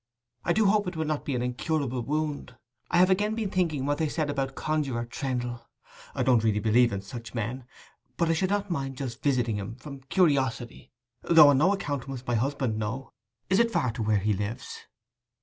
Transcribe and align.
I 0.43 0.51
do 0.51 0.65
hope 0.65 0.87
it 0.87 0.95
will 0.95 1.05
not 1.05 1.25
be 1.25 1.35
an 1.35 1.43
incurable 1.43 2.01
wound. 2.01 2.57
I 2.89 2.97
have 2.97 3.11
again 3.11 3.35
been 3.35 3.51
thinking 3.51 3.81
of 3.81 3.85
what 3.85 3.99
they 3.99 4.09
said 4.09 4.31
about 4.31 4.55
Conjuror 4.55 5.05
Trendle. 5.05 5.67
I 6.15 6.23
don't 6.23 6.43
really 6.43 6.57
believe 6.59 6.91
in 6.91 7.03
such 7.03 7.35
men, 7.35 7.67
but 8.17 8.27
I 8.27 8.33
should 8.33 8.49
not 8.49 8.71
mind 8.71 8.97
just 8.97 9.21
visiting 9.21 9.57
him, 9.57 9.75
from 9.75 9.99
curiosity—though 10.09 11.47
on 11.47 11.59
no 11.59 11.71
account 11.71 12.07
must 12.07 12.25
my 12.25 12.33
husband 12.33 12.79
know. 12.79 13.13
Is 13.47 13.59
it 13.59 13.69
far 13.69 13.91
to 13.91 14.01
where 14.01 14.17
he 14.17 14.33
lives? 14.33 14.87